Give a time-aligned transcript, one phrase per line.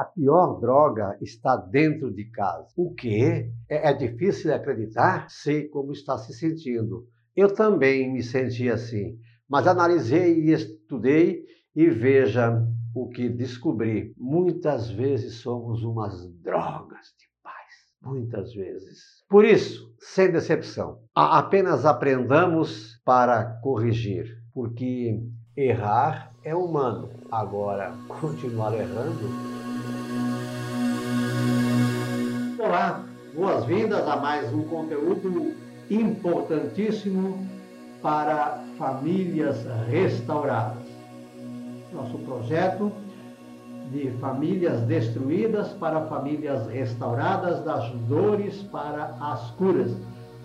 [0.00, 2.68] A pior droga está dentro de casa.
[2.74, 3.52] O quê?
[3.68, 5.28] É, é difícil acreditar?
[5.28, 7.06] Sei como está se sentindo.
[7.36, 11.44] Eu também me senti assim, mas analisei e estudei
[11.76, 14.14] e veja o que descobri.
[14.16, 17.74] Muitas vezes somos umas drogas de paz.
[18.00, 19.02] Muitas vezes.
[19.28, 25.22] Por isso, sem decepção, apenas aprendamos para corrigir, porque
[25.54, 27.10] errar é humano.
[27.30, 29.69] Agora, continuar errando.
[32.70, 35.56] Olá, boas-vindas a mais um conteúdo
[35.90, 37.44] importantíssimo
[38.00, 40.78] para famílias restauradas.
[41.92, 42.92] Nosso projeto
[43.90, 49.90] de famílias destruídas para famílias restauradas, das dores para as curas.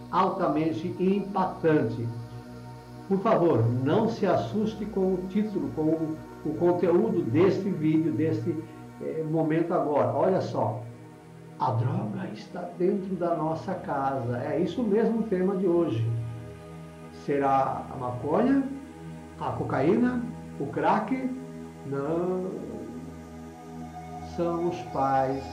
[0.09, 2.09] Altamente impactante.
[3.07, 5.83] Por favor, não se assuste com o título, com
[6.49, 8.49] o, conteúdo deste vídeo, deste
[9.03, 10.11] eh, momento agora.
[10.11, 10.81] Olha só,
[11.59, 14.37] a droga está dentro da nossa casa.
[14.39, 16.05] É isso mesmo o tema de hoje.
[17.25, 18.63] Será a maconha,
[19.39, 20.21] a cocaína,
[20.59, 21.29] o crack?
[21.87, 22.51] Não.
[24.35, 25.43] São os pais,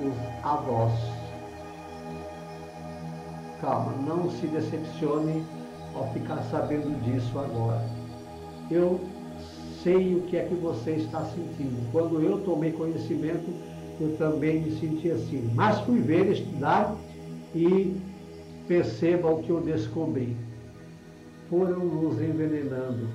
[0.00, 0.92] os avós.
[3.60, 5.44] Calma, não se decepcione
[5.94, 7.84] ao ficar sabendo disso agora.
[8.70, 9.00] Eu
[9.82, 11.90] sei o que é que você está sentindo.
[11.92, 13.52] Quando eu tomei conhecimento,
[14.00, 15.50] eu também me senti assim.
[15.54, 16.94] Mas fui ver, estudar
[17.54, 17.96] e
[18.66, 20.36] perceba o que eu descobri.
[21.48, 23.06] Foram nos envenenando,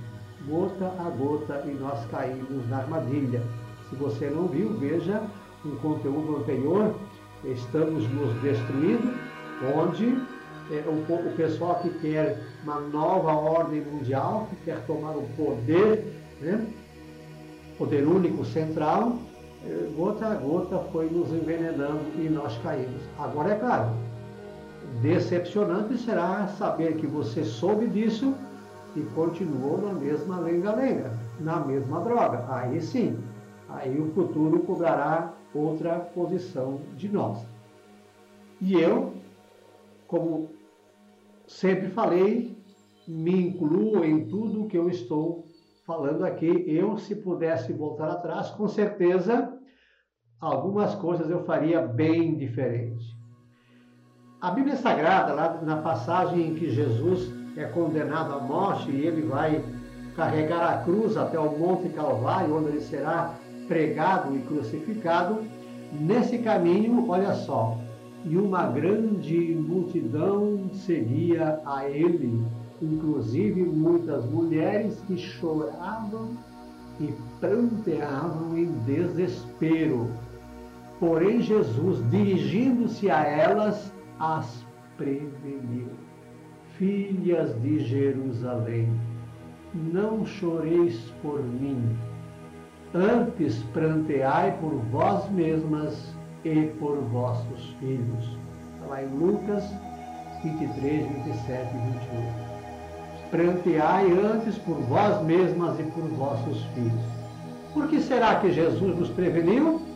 [0.48, 3.42] gota a gota, e nós caímos na armadilha.
[3.90, 5.24] Se você não viu, veja
[5.66, 6.96] um conteúdo anterior,
[7.44, 9.14] Estamos nos destruindo,
[9.74, 10.22] onde
[10.72, 16.06] é, o, o pessoal que quer uma nova ordem mundial, que quer tomar o poder,
[16.42, 16.68] né?
[17.78, 19.18] poder único central,
[19.96, 23.02] gota a gota foi nos envenenando e nós caímos.
[23.18, 23.90] Agora é claro,
[25.02, 28.34] decepcionante será saber que você soube disso
[28.96, 32.46] e continuou na mesma lenga-lenga, na mesma droga.
[32.50, 33.18] Aí sim,
[33.68, 37.46] aí o futuro cobrará outra posição de nós.
[38.62, 39.14] E eu,
[40.08, 40.50] como
[41.48, 42.58] sempre falei,
[43.08, 45.46] me incluo em tudo que eu estou
[45.86, 46.66] falando aqui.
[46.68, 49.59] Eu, se pudesse voltar atrás, com certeza
[50.40, 53.18] algumas coisas eu faria bem diferente.
[54.42, 59.24] A Bíblia Sagrada, lá na passagem em que Jesus é condenado à morte e ele
[59.24, 59.62] vai
[60.16, 63.36] carregar a cruz até o Monte Calvário, onde ele será
[63.68, 65.44] pregado e crucificado,
[65.92, 67.78] nesse caminho, olha só,
[68.26, 72.42] e uma grande multidão seguia a ele,
[72.82, 76.30] inclusive muitas mulheres que choravam
[77.00, 80.10] e pranteavam em desespero.
[81.00, 84.66] Porém, Jesus, dirigindo-se a elas, as
[84.98, 85.88] preveniu.
[86.78, 88.90] Filhas de Jerusalém,
[89.74, 91.98] não choreis por mim,
[92.94, 98.38] antes pranteai por vós mesmas e por vossos filhos.
[98.76, 99.64] Está lá em Lucas
[100.44, 102.50] 23, 27 e 28.
[103.30, 107.20] Pranteai antes por vós mesmas e por vossos filhos.
[107.74, 109.89] Por que será que Jesus nos preveniu?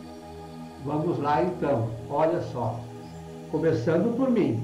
[0.84, 2.78] Vamos lá então, olha só.
[3.50, 4.62] Começando por mim.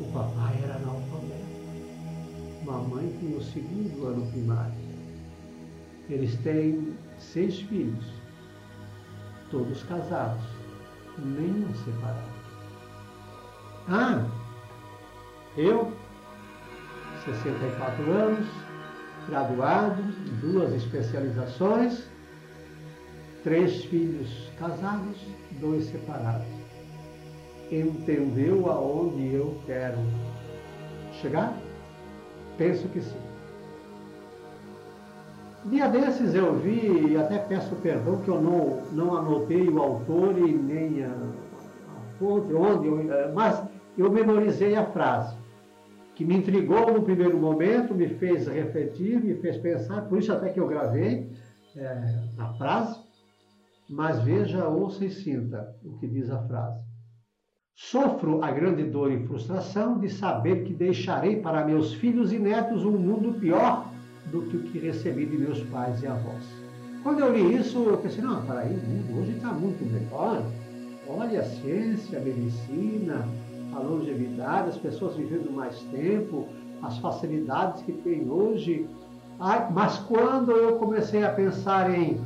[0.00, 2.64] O papai era analfabeto.
[2.64, 4.72] Mamãe tinha o segundo ano primário.
[6.08, 8.20] Eles têm seis filhos
[9.50, 10.42] todos casados,
[11.18, 12.30] nenhum separado.
[13.88, 14.24] Ah,
[15.56, 15.92] eu,
[17.24, 18.46] 64 anos,
[19.28, 20.02] graduado,
[20.40, 22.04] duas especializações,
[23.42, 25.16] três filhos casados,
[25.60, 26.46] dois separados.
[27.70, 29.98] Entendeu aonde eu quero
[31.20, 31.54] chegar?
[32.58, 33.30] Penso que sim.
[35.66, 40.36] Dia desses eu vi, e até peço perdão que eu não, não anotei o autor
[40.38, 43.62] e nem a, a fonte, onde, eu, eh, mas
[43.96, 45.36] eu memorizei a frase,
[46.14, 50.48] que me intrigou no primeiro momento, me fez refletir, me fez pensar, por isso até
[50.48, 51.30] que eu gravei
[51.76, 52.98] é, a frase,
[53.90, 56.80] mas veja, ouça e sinta o que diz a frase.
[57.74, 62.84] Sofro a grande dor e frustração de saber que deixarei para meus filhos e netos
[62.84, 63.90] um mundo pior
[64.30, 66.44] do que o que recebi de meus pais e avós.
[67.02, 70.40] Quando eu li isso, eu pensei, não, peraí, o mundo hoje está muito melhor.
[71.08, 73.26] Olha a ciência, a medicina,
[73.74, 76.46] a longevidade, as pessoas vivendo mais tempo,
[76.80, 78.86] as facilidades que tem hoje.
[79.72, 82.20] mas quando eu comecei a pensar em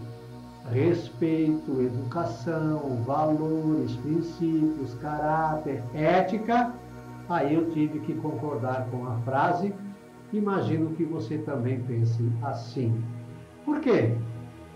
[0.71, 6.73] respeito, educação, valores, princípios, caráter, ética,
[7.29, 9.75] aí eu tive que concordar com a frase.
[10.33, 13.03] Imagino que você também pense assim.
[13.65, 14.15] Por quê?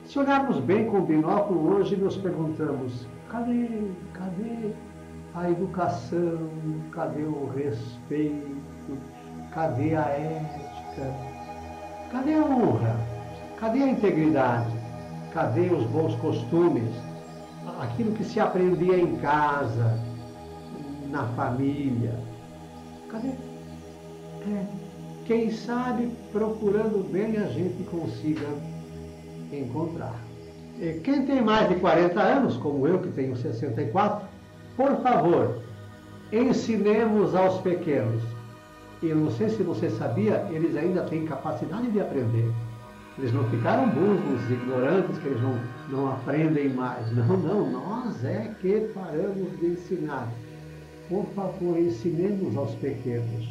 [0.04, 3.68] Se olharmos bem com o binóculo hoje, nos perguntamos: cadê,
[4.12, 4.72] cadê
[5.34, 6.48] a educação?
[6.92, 8.98] Cadê o respeito?
[9.52, 11.14] Cadê a ética?
[12.12, 12.96] Cadê a honra?
[13.58, 14.77] Cadê a integridade?
[15.32, 16.90] Cadê os bons costumes?
[17.80, 19.98] Aquilo que se aprendia em casa,
[21.10, 22.18] na família.
[23.10, 23.28] Cadê?
[23.28, 24.66] É,
[25.26, 28.46] quem sabe, procurando bem, a gente consiga
[29.52, 30.18] encontrar.
[30.80, 34.26] E quem tem mais de 40 anos, como eu que tenho 64,
[34.76, 35.62] por favor,
[36.32, 38.22] ensinemos aos pequenos.
[39.02, 42.50] E eu não sei se você sabia, eles ainda têm capacidade de aprender.
[43.18, 47.10] Eles não ficaram burros, ignorantes, que eles não, não aprendem mais.
[47.16, 50.28] Não, não, nós é que paramos de ensinar.
[51.08, 53.48] Por favor, ensinemos aos pequenos.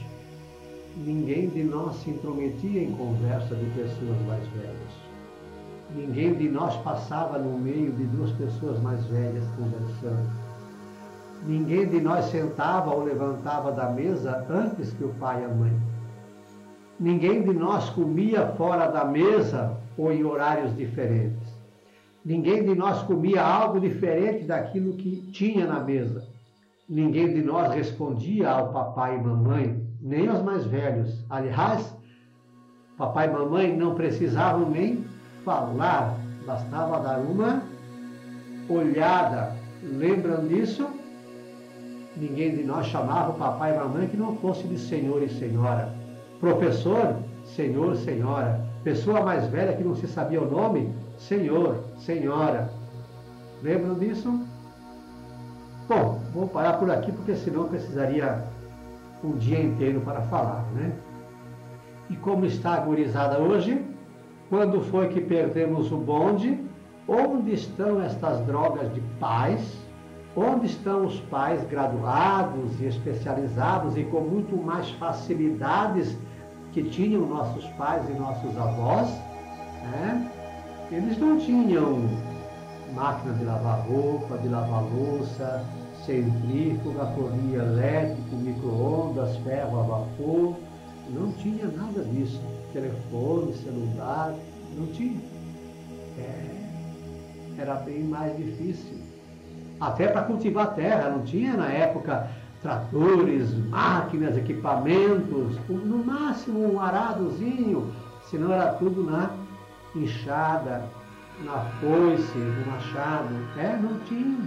[0.95, 5.07] Ninguém de nós se intrometia em conversa de pessoas mais velhas.
[5.93, 10.29] Ninguém de nós passava no meio de duas pessoas mais velhas conversando.
[11.45, 15.96] Ninguém de nós sentava ou levantava da mesa antes que o pai e a mãe.
[16.99, 21.55] Ninguém de nós comia fora da mesa ou em horários diferentes.
[22.25, 26.27] Ninguém de nós comia algo diferente daquilo que tinha na mesa.
[26.89, 31.23] Ninguém de nós respondia ao papai e mamãe, nem aos mais velhos.
[31.29, 31.95] Aliás,
[32.97, 35.05] papai e mamãe não precisavam nem
[35.45, 37.61] falar, bastava dar uma
[38.67, 39.55] olhada.
[39.83, 40.87] Lembram disso?
[42.15, 46.06] Ninguém de nós chamava o papai e mamãe que não fosse de senhor e senhora.
[46.39, 48.61] Professor, senhor, senhora.
[48.83, 52.69] Pessoa mais velha que não se sabia o nome, senhor, senhora.
[53.63, 54.39] Lembram disso?
[55.89, 58.43] Bom, vou parar por aqui porque senão precisaria
[59.23, 60.93] um dia inteiro para falar, né?
[62.09, 63.83] E como está agorizada hoje?
[64.49, 66.59] Quando foi que perdemos o bonde?
[67.07, 69.77] Onde estão estas drogas de paz?
[70.35, 76.15] Onde estão os pais graduados e especializados e com muito mais facilidades
[76.77, 79.09] que tinham nossos pais e nossos avós,
[79.81, 80.31] né?
[80.91, 82.07] eles não tinham
[82.93, 85.65] máquina de lavar roupa, de lavar louça,
[86.05, 90.55] centrífuga, forninho elétrico, micro-ondas, ferro a vapor,
[91.09, 92.39] não tinha nada disso.
[92.71, 94.35] Telefone, celular,
[94.77, 95.19] não tinha.
[96.19, 98.99] É, era bem mais difícil.
[99.79, 102.29] Até para cultivar terra, não tinha na época
[102.61, 107.93] tratores, máquinas, equipamentos, no máximo um aradozinho,
[108.29, 109.31] senão era tudo na
[109.95, 110.83] enxada,
[111.43, 113.35] na foice, no machado.
[113.57, 114.37] É, não tinha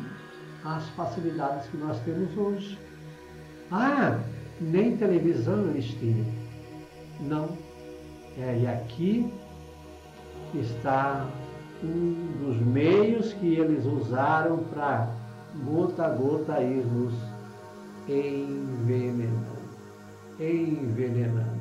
[0.64, 2.78] as facilidades que nós temos hoje.
[3.70, 4.18] Ah,
[4.60, 6.26] nem televisão eles tinham.
[7.20, 7.48] Não.
[8.38, 9.32] É, e aqui
[10.54, 11.26] está
[11.82, 15.08] um dos meios que eles usaram para
[15.64, 17.14] gota a gota irmos
[18.10, 19.60] envenenando.
[20.38, 21.60] Envenenando.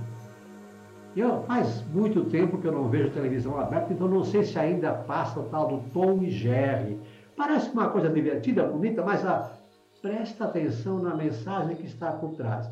[1.16, 4.94] Eu, faz muito tempo que eu não vejo televisão aberta, então não sei se ainda
[4.94, 7.00] passa o tal do Tom e Jerry.
[7.36, 9.52] Parece uma coisa divertida, bonita, mas a,
[10.02, 12.70] presta atenção na mensagem que está por trás.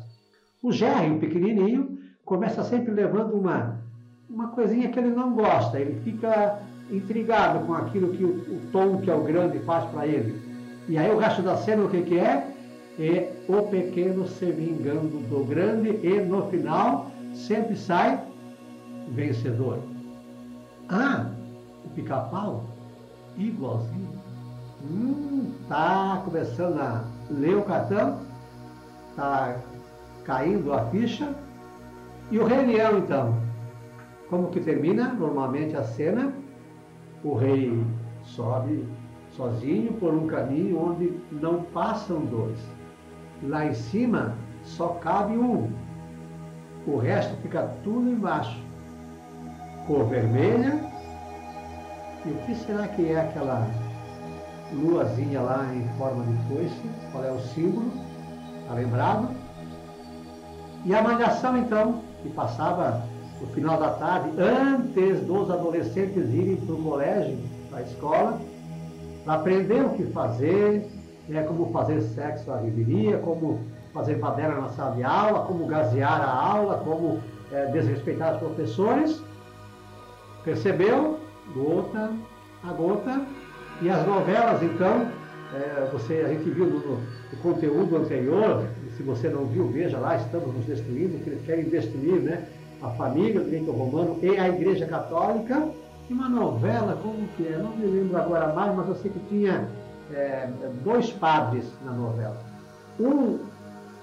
[0.62, 3.80] O Jerry, o pequenininho, começa sempre levando uma,
[4.28, 5.78] uma coisinha que ele não gosta.
[5.78, 10.06] Ele fica intrigado com aquilo que o, o Tom, que é o grande, faz para
[10.06, 10.40] ele.
[10.88, 12.54] E aí o resto da cena, o que, que é?
[12.98, 18.20] E o pequeno se vingando do grande e no final sempre sai
[19.10, 19.78] vencedor.
[20.88, 21.30] Ah,
[21.84, 22.64] o pica-pau,
[23.36, 24.18] igualzinho.
[24.82, 28.20] Hum, tá começando a ler o cartão,
[29.14, 29.56] tá
[30.24, 31.32] caindo a ficha.
[32.30, 33.34] E o Rei Leão, então?
[34.28, 36.32] Como que termina normalmente a cena?
[37.24, 37.82] O rei
[38.24, 38.84] sobe
[39.30, 42.77] sozinho por um caminho onde não passam dois
[43.42, 45.70] lá em cima só cabe um.
[46.86, 48.58] O resto fica tudo embaixo.
[49.86, 50.80] Cor vermelha.
[52.24, 53.66] E o que será que é aquela
[54.72, 56.90] luazinha lá em forma de foice?
[57.12, 57.90] Qual é o símbolo?
[58.62, 59.28] Está lembrado?
[60.84, 63.02] E a malhação então, que passava
[63.40, 67.38] no final da tarde, antes dos adolescentes irem para o colégio,
[67.70, 68.40] para a escola,
[69.24, 70.88] para aprender o que fazer,
[71.28, 73.60] né, como fazer sexo à viveria, como
[73.92, 77.20] fazer baderna na sala de aula, como gasear a aula, como
[77.52, 79.22] é, desrespeitar os professores.
[80.44, 81.18] Percebeu?
[81.54, 82.10] Gota
[82.62, 83.22] a gota
[83.80, 85.08] E as novelas, então,
[85.54, 88.64] é, você, a gente viu no, no, conteúdo anterior,
[88.96, 92.44] se você não viu, veja lá, estamos nos destruindo, que eles querem destruir né,
[92.82, 95.68] a família do reino romano e a igreja católica.
[96.10, 97.56] E uma novela, como que é?
[97.58, 99.68] Não me lembro agora mais, mas eu sei que tinha
[100.12, 100.48] é,
[100.84, 102.36] dois padres na novela.
[102.98, 103.38] Um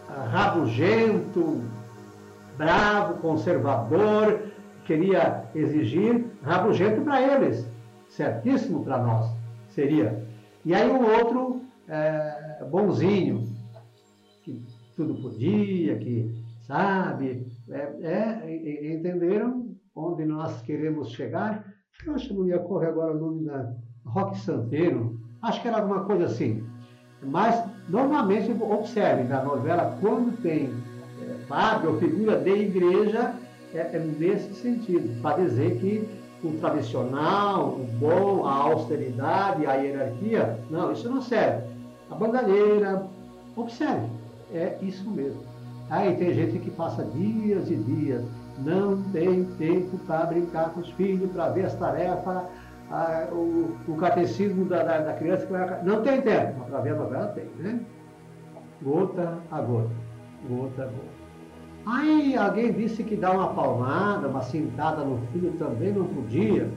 [0.10, 1.62] ah, rabugento,
[2.58, 4.40] bravo, conservador,
[4.86, 7.68] queria exigir, rabugento para eles,
[8.08, 9.46] certíssimo para nós
[9.76, 10.26] seria.
[10.64, 13.44] E aí o outro é, bonzinho,
[14.44, 14.64] que
[14.96, 16.34] tudo podia, que
[16.66, 21.66] sabe, é, é, entenderam onde nós queremos chegar.
[22.06, 23.74] Eu acho que não ia correr agora o nome da
[24.06, 26.64] Roque Santeiro, acho que era alguma coisa assim.
[27.24, 30.74] Mas, normalmente, observem na novela, quando tem
[31.22, 33.34] é, padre ou figura de igreja,
[33.74, 36.08] é, é nesse sentido, para dizer que
[36.44, 41.64] o tradicional, o bom, a austeridade, a hierarquia, não, isso não serve.
[42.12, 43.08] A bandalheira,
[43.56, 44.08] observe,
[44.54, 45.42] é isso mesmo.
[45.90, 48.24] Aí tem gente que passa dias e dias,
[48.60, 52.44] não tem tempo para brincar com os filhos, para ver as tarefas,
[52.92, 55.84] a, o, o, catecismo da, da, da criança vai.
[55.84, 57.80] Não tem tempo, mas para ver a novela tem, né?
[58.82, 59.90] Gota a gota,
[60.48, 61.16] gota a gota.
[61.88, 66.70] Aí alguém disse que dar uma palmada, uma cintada no filho também não podia.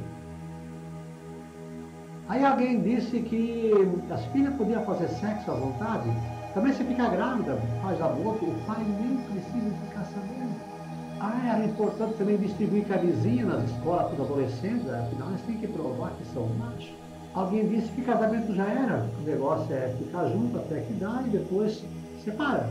[2.28, 3.72] Aí alguém disse que
[4.10, 6.10] as filhas podiam fazer sexo à vontade.
[6.52, 10.77] Também se fica grávida, faz aborto, o pai nem precisa ficar sabendo.
[11.20, 15.66] Ah, era importante também distribuir camisinha nas escolas para os adolescentes, afinal eles têm que
[15.66, 16.92] provar que são machos.
[17.34, 21.30] Alguém disse que casamento já era, o negócio é ficar junto até que dá e
[21.30, 21.84] depois
[22.24, 22.70] separa.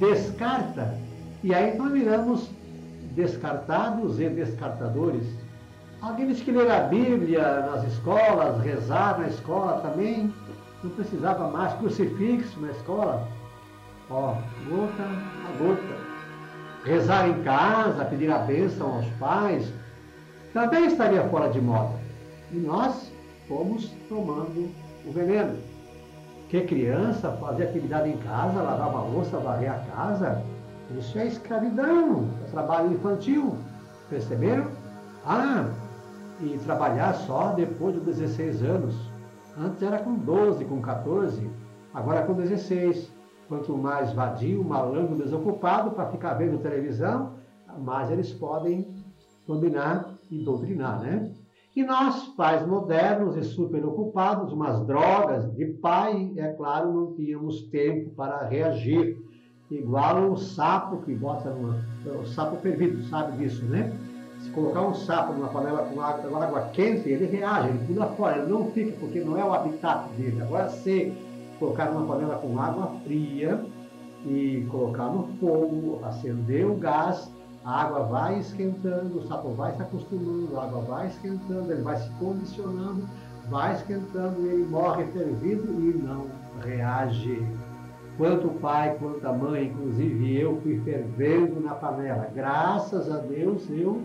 [0.00, 0.98] Descarta.
[1.44, 2.50] E aí nós viramos
[3.14, 5.26] descartados e descartadores.
[6.02, 10.32] Alguém disse que ler a Bíblia nas escolas, rezar na escola também,
[10.82, 13.26] não precisava mais crucifixo na escola.
[14.10, 14.34] Ó,
[14.68, 16.05] gota a gota
[16.86, 19.70] rezar em casa, pedir a bênção aos pais,
[20.54, 21.94] também estaria fora de moda.
[22.52, 23.12] E nós
[23.48, 24.70] fomos tomando
[25.04, 25.58] o veneno.
[26.48, 30.42] Que criança fazer atividade em casa, lavar uma louça, varrer a casa,
[30.96, 33.56] isso é escravidão, é trabalho infantil.
[34.08, 34.68] Perceberam?
[35.26, 35.68] Ah,
[36.40, 38.94] e trabalhar só depois de 16 anos.
[39.58, 41.50] Antes era com 12, com 14,
[41.92, 43.10] agora com 16.
[43.48, 47.34] Quanto mais vadio, malandro, desocupado para ficar vendo televisão,
[47.78, 48.88] mais eles podem
[49.46, 51.30] dominar e doutrinar, né?
[51.76, 57.62] E nós, pais modernos e super ocupados, umas drogas de pai, é claro, não tínhamos
[57.68, 59.16] tempo para reagir.
[59.70, 61.76] Igual o sapo que bota numa.
[62.20, 63.92] O sapo perdido, sabe disso, né?
[64.40, 68.38] Se colocar um sapo numa panela com água, água quente, ele reage, ele pula fora,
[68.38, 70.40] ele não fica, porque não é o habitat dele.
[70.40, 71.12] Agora, se
[71.58, 73.64] colocar numa panela com água fria
[74.24, 77.30] e colocar no fogo, acender o gás,
[77.64, 81.96] a água vai esquentando, o sapo vai se acostumando, a água vai esquentando, ele vai
[81.96, 83.08] se condicionando,
[83.48, 86.26] vai esquentando e ele morre fervido e não
[86.64, 87.44] reage.
[88.16, 92.30] Quanto o pai, quanto a mãe, inclusive eu, fui fervendo na panela.
[92.34, 94.02] Graças a Deus eu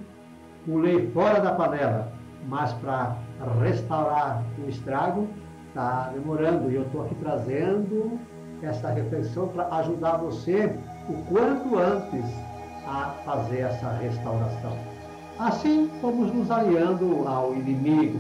[0.65, 2.12] pulei fora da panela,
[2.48, 3.15] mas para
[3.62, 5.27] restaurar o estrago,
[5.72, 8.20] está demorando e eu estou aqui trazendo
[8.62, 10.75] essa reflexão para ajudar você
[11.10, 12.25] o quanto antes
[12.86, 14.78] a fazer essa restauração.
[15.40, 18.20] Assim, fomos nos aliando ao inimigo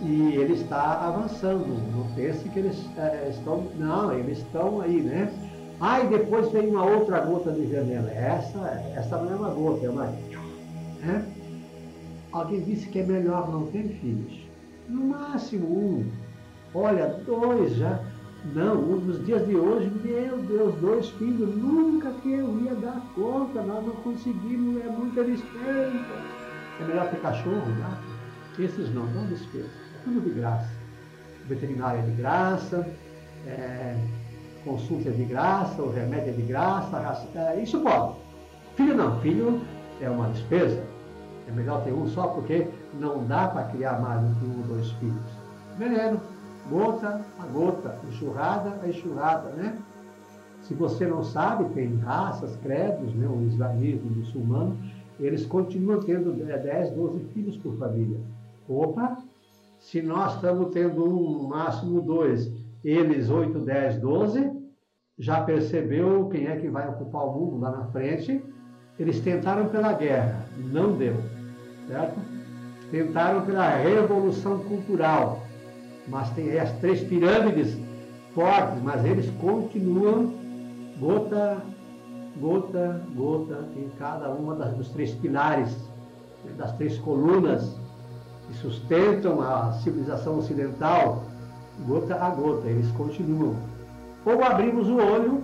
[0.00, 1.66] e ele está avançando.
[1.94, 3.68] Não pense que eles é, estão.
[3.76, 5.30] Não, eles estão aí, né?
[5.80, 8.08] Ah, e depois vem uma outra gota de veneno.
[8.08, 10.06] Essa, essa não é uma gota, é uma.
[10.06, 11.24] Né?
[12.32, 14.48] Alguém disse que é melhor não ter filhos.
[14.88, 16.27] No máximo um
[16.80, 17.98] Olha, dois já.
[18.54, 23.60] Não, nos dias de hoje, meu Deus, dois filhos, nunca que eu ia dar conta,
[23.62, 25.92] nós não conseguimos, é muita despesa.
[26.80, 28.62] É melhor ter cachorro, gato?
[28.62, 29.68] Esses não, não despesa.
[30.04, 30.70] Tudo de graça.
[31.46, 32.88] Veterinária é de graça,
[33.44, 33.96] é,
[34.64, 38.14] consulta é de graça, o remédio é de graça, é, isso pode.
[38.76, 39.60] Filho não, filho
[40.00, 40.80] é uma despesa.
[41.48, 42.68] É melhor ter um só porque
[43.00, 45.38] não dá para criar mais um ou dois filhos.
[45.76, 46.20] Veneno
[46.70, 49.78] gota a gota, enxurrada a enxurrada, né?
[50.62, 53.26] Se você não sabe, tem raças, credos, né?
[53.26, 54.78] o islamismo, o muçulmano,
[55.18, 58.20] eles continuam tendo 10, 12 filhos por família.
[58.68, 59.18] Opa!
[59.78, 62.52] Se nós estamos tendo um, no máximo dois,
[62.84, 64.52] eles 8, 10, 12,
[65.18, 68.42] já percebeu quem é que vai ocupar o mundo lá na frente?
[68.98, 71.14] Eles tentaram pela guerra, não deu,
[71.86, 72.18] certo?
[72.90, 75.40] Tentaram pela revolução cultural,
[76.08, 77.76] mas tem as três pirâmides
[78.34, 80.32] fortes, mas eles continuam
[80.98, 81.58] gota,
[82.40, 85.76] gota, gota em cada uma das, dos três pilares,
[86.56, 87.76] das três colunas
[88.46, 91.24] que sustentam a civilização ocidental,
[91.86, 93.56] gota a gota, eles continuam.
[94.24, 95.42] Ou abrimos o olho,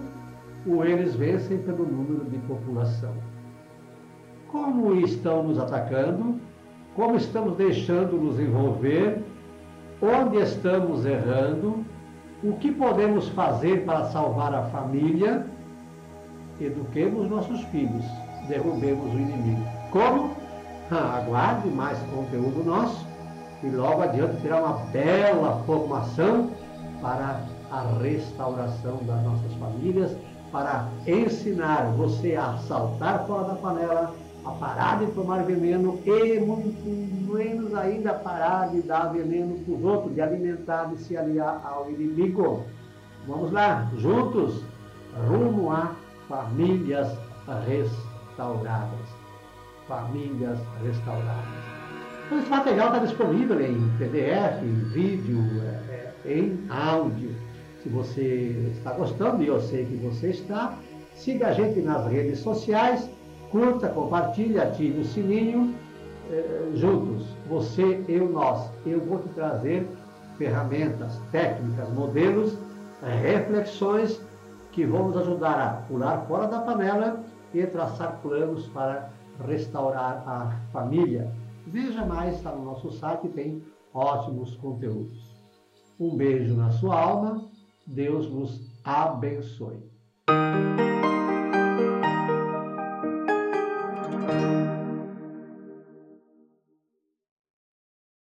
[0.66, 3.12] ou eles vencem pelo número de população.
[4.50, 6.40] Como estão nos atacando?
[6.94, 9.22] Como estamos deixando nos envolver?
[10.04, 11.82] Onde estamos errando?
[12.42, 15.46] O que podemos fazer para salvar a família?
[16.60, 18.04] Eduquemos nossos filhos,
[18.46, 19.62] derrubemos o inimigo.
[19.90, 20.36] Como?
[20.90, 23.02] Ah, aguarde mais conteúdo nosso
[23.62, 26.50] e logo adiante terá uma bela formação
[27.00, 27.40] para
[27.72, 30.14] a restauração das nossas famílias,
[30.52, 37.32] para ensinar você a saltar fora da panela, a parar de tomar veneno e muito
[37.32, 41.90] menos ainda parar de dar veneno para os outros, de alimentar, de se aliar ao
[41.90, 42.64] inimigo.
[43.26, 44.62] Vamos lá, juntos,
[45.28, 45.94] rumo a
[46.28, 47.08] famílias
[47.66, 49.08] restauradas.
[49.88, 51.74] Famílias restauradas.
[52.26, 57.34] Então, esse material está disponível em PDF, em vídeo, é, é, em áudio.
[57.82, 60.78] Se você está gostando, e eu sei que você está,
[61.14, 63.10] siga a gente nas redes sociais,
[63.54, 65.76] curta, compartilhe, ative o sininho,
[66.28, 68.68] é, juntos, você, eu, nós.
[68.84, 69.88] Eu vou te trazer
[70.36, 72.58] ferramentas, técnicas, modelos,
[73.22, 74.20] reflexões
[74.72, 77.20] que vão nos ajudar a pular fora da panela
[77.52, 79.08] e traçar planos para
[79.46, 81.30] restaurar a família.
[81.68, 85.32] Veja mais, está no nosso site, tem ótimos conteúdos.
[86.00, 87.48] Um beijo na sua alma,
[87.86, 89.78] Deus nos abençoe.